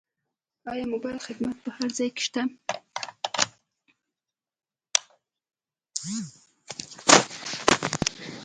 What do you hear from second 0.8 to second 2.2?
موبایل خدمات په هر ځای